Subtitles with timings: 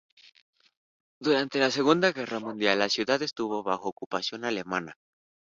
[1.19, 4.95] Durante la Segunda Guerra Mundial, la ciudad estuvo bajo ocupación alemana.